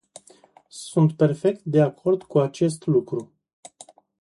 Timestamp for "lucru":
2.85-3.31